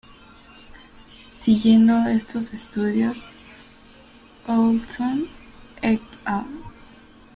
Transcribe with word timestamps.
Siguiendo 1.29 2.07
estos 2.09 2.55
estudios, 2.55 3.27
Ohlson 4.47 5.27
"et 5.83 6.01
al". 6.25 6.47